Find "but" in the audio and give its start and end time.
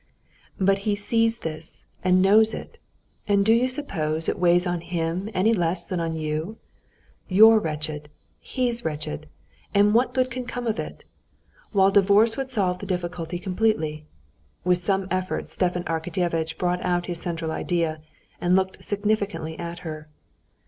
0.59-0.79